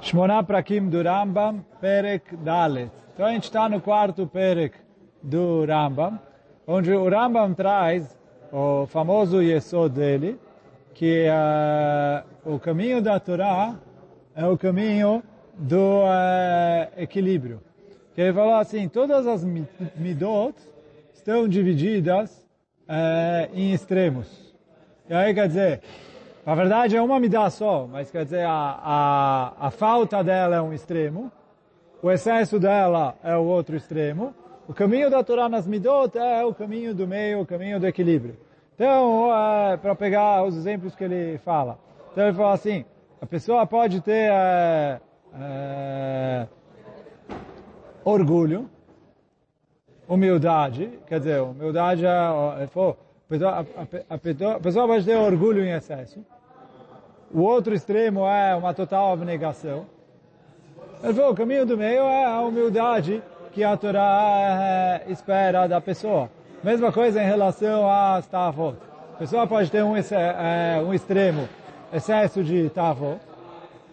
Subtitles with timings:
[0.00, 2.90] Shmoná Prakim do Rambam, Perek Dalet.
[3.12, 4.76] Então a gente está no quarto Perek
[5.22, 6.18] do Rambam,
[6.66, 8.16] onde o Rambam traz
[8.52, 10.38] o famoso Yesod dele,
[10.94, 13.74] que uh, o caminho da Torá
[14.34, 15.22] é o caminho
[15.54, 17.60] do uh, equilíbrio.
[18.14, 20.54] Que ele falou assim, todas as midot
[21.12, 22.46] estão divididas
[22.88, 24.54] uh, em extremos.
[25.08, 25.80] E aí quer dizer,
[26.48, 30.62] na verdade é uma midá só, mas quer dizer, a, a, a falta dela é
[30.62, 31.30] um extremo,
[32.02, 34.34] o excesso dela é o outro extremo,
[34.66, 38.34] o caminho da Torá nas midot é o caminho do meio, o caminho do equilíbrio.
[38.74, 41.78] Então, é, para pegar os exemplos que ele fala.
[42.12, 42.82] Então ele fala assim,
[43.20, 45.00] a pessoa pode ter é,
[45.38, 46.46] é,
[48.02, 48.70] orgulho,
[50.08, 52.96] humildade, quer dizer, humildade é, falou,
[53.30, 56.24] a, a, a, a pessoa pode ter orgulho em excesso,
[57.32, 59.86] o outro extremo é uma total abnegação.
[61.02, 65.80] Ele falou, o caminho do meio é a humildade que a Torá é, espera da
[65.80, 66.30] pessoa.
[66.62, 68.76] Mesma coisa em relação a tavot.
[69.14, 71.48] A pessoa pode ter um, é, um extremo,
[71.92, 73.20] excesso de tavot.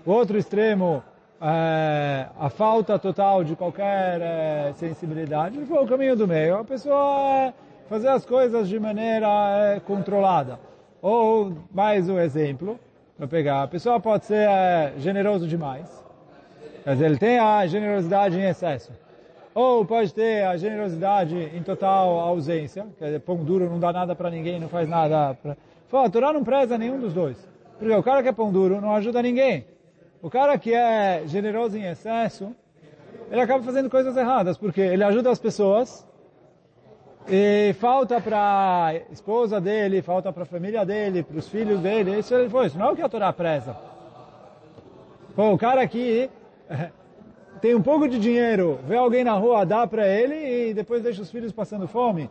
[0.05, 1.03] O outro extremo,
[1.41, 5.57] é, a falta total de qualquer é, sensibilidade.
[5.57, 6.57] Ele falou, o caminho do meio.
[6.57, 7.53] A pessoa
[7.89, 10.59] fazer as coisas de maneira controlada.
[11.01, 12.79] Ou, mais um exemplo,
[13.17, 13.63] para pegar.
[13.63, 16.03] A pessoa pode ser é, generoso demais.
[16.85, 18.91] Dizer, ele tem a generosidade em excesso.
[19.53, 22.85] Ou pode ter a generosidade em total ausência.
[22.99, 25.33] Quer dizer, pão duro não dá nada para ninguém, não faz nada.
[25.41, 25.55] Pra...
[25.87, 27.37] Fala, a Torá não preza nenhum dos dois.
[27.79, 29.65] Porque o cara que é pão duro não ajuda ninguém.
[30.21, 32.53] O cara que é generoso em excesso,
[33.31, 34.57] ele acaba fazendo coisas erradas.
[34.57, 36.05] Porque ele ajuda as pessoas,
[37.27, 42.19] e falta para a esposa dele, falta para a família dele, para os filhos dele.
[42.19, 42.67] Isso ele foi.
[42.67, 43.75] Isso não é o que a Torá preza.
[45.35, 46.29] Pô, o cara aqui
[47.61, 51.21] tem um pouco de dinheiro, vê alguém na rua, dá para ele e depois deixa
[51.21, 52.29] os filhos passando fome.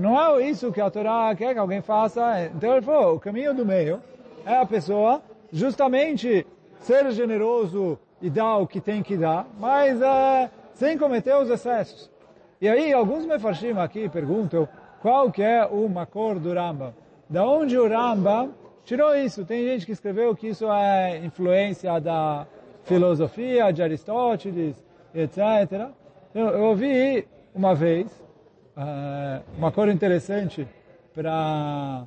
[0.00, 2.50] Não é isso que a Torá quer que alguém faça.
[2.54, 4.00] Então ele falou, o caminho do meio
[4.44, 6.46] é a pessoa justamente
[6.80, 12.10] ser generoso e dar o que tem que dar, mas é, sem cometer os excessos.
[12.60, 14.68] E aí, alguns mefarshim aqui perguntam
[15.00, 16.92] qual que é o Makor do Rambam.
[17.26, 18.52] Da onde o Rambam
[18.84, 19.46] tirou isso?
[19.46, 22.46] Tem gente que escreveu que isso é influência da
[22.84, 24.76] filosofia de Aristóteles,
[25.14, 25.88] etc.
[26.34, 28.10] Eu, eu ouvi uma vez
[28.76, 30.68] uh, uma cor interessante
[31.14, 32.04] para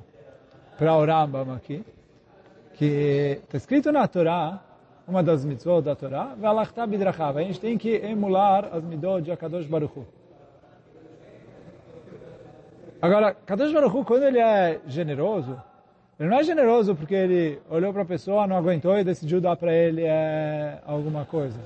[0.78, 1.84] para o Rambam aqui,
[2.74, 4.62] que está escrito na Torá,
[5.06, 9.98] uma das mitzvot da Torá, a gente tem que emular as midot de Akadosh Baruch
[9.98, 10.23] Hu.
[13.04, 15.62] Agora, Kadosh Baruch quando ele é generoso,
[16.18, 19.56] ele não é generoso porque ele olhou para a pessoa, não aguentou e decidiu dar
[19.56, 21.60] para ele é, alguma coisa.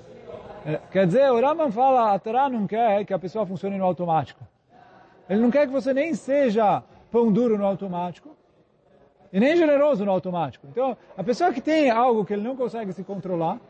[0.67, 3.85] É, quer dizer, o Raman fala, a Torá não quer que a pessoa funcione no
[3.85, 4.45] automático.
[5.31, 8.31] Ele não quer que você nem seja pão duro no automático
[9.33, 10.67] e nem generoso no automático.
[10.69, 13.61] Então, a pessoa que tem algo que ele não consegue se controlar,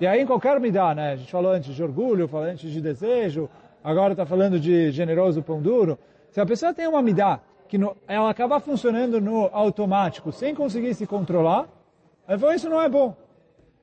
[0.00, 1.12] e aí em qualquer medida, né?
[1.12, 3.50] A gente falou antes de orgulho, falou antes de desejo,
[3.84, 5.98] agora está falando de generoso pão duro.
[6.30, 11.06] Se a pessoa tem uma midá que ela acaba funcionando no automático sem conseguir se
[11.06, 11.68] controlar,
[12.26, 13.16] falou, isso não é bom.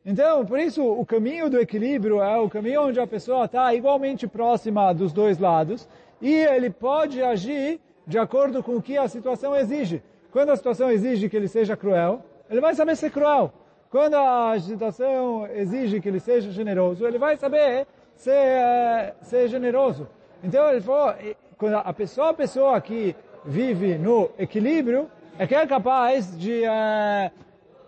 [0.05, 4.25] Então, por isso, o caminho do equilíbrio é o caminho onde a pessoa está igualmente
[4.25, 5.87] próxima dos dois lados
[6.21, 10.01] e ele pode agir de acordo com o que a situação exige.
[10.31, 13.51] Quando a situação exige que ele seja cruel, ele vai saber ser cruel.
[13.89, 17.85] Quando a situação exige que ele seja generoso, ele vai saber
[18.15, 20.07] ser, é, ser generoso.
[20.43, 21.13] Então ele falou,
[21.57, 23.15] quando a pessoa, a pessoa que
[23.45, 25.09] vive no equilíbrio,
[25.39, 27.31] é que é capaz de é,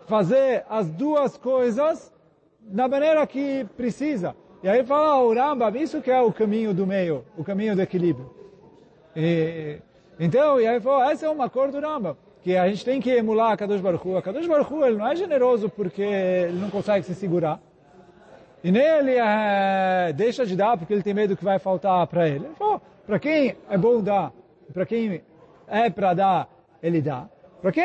[0.06, 2.12] fazer as duas coisas
[2.60, 4.34] da maneira que precisa.
[4.62, 7.82] E aí fala o Rambam, isso que é o caminho do meio, o caminho do
[7.82, 8.30] equilíbrio.
[9.16, 9.78] E,
[10.18, 13.10] então, e aí fala, essa é uma cor do Rambam, que a gente tem que
[13.10, 14.16] emular a Kadosh Baruch Hu.
[14.16, 17.60] A Kadosh Baruch Hu, ele não é generoso porque ele não consegue se segurar.
[18.62, 22.28] E nem ele é, deixa de dar porque ele tem medo que vai faltar para
[22.28, 22.46] ele.
[22.58, 24.32] Falou, para quem é bom dar,
[24.72, 25.22] para quem
[25.66, 26.48] é para dar,
[26.82, 27.28] ele dá.
[27.62, 27.82] Para quem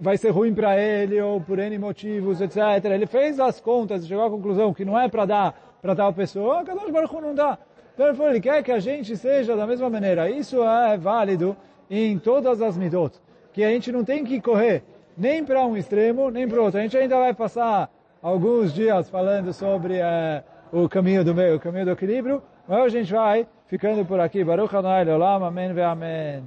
[0.00, 2.58] vai ser ruim para ele ou por N motivos, etc.
[2.84, 6.14] Ele fez as contas e chegou à conclusão que não é para dar para tal
[6.14, 7.58] pessoa, Kadosh Baruch não dá.
[7.92, 10.30] Então ele falou, ele quer que a gente seja da mesma maneira.
[10.30, 11.54] Isso é válido
[11.90, 13.20] em todas as midot.
[13.52, 14.82] Que a gente não tem que correr
[15.16, 16.80] nem para um extremo, nem para outro.
[16.80, 17.90] A gente ainda vai passar
[18.24, 20.42] alguns dias falando sobre é,
[20.72, 22.42] o caminho do meio, o caminho do equilíbrio.
[22.66, 24.42] Mas hoje a gente vai ficando por aqui.
[24.42, 26.42] Baruch Adonai Leolam, Amém ve Amém.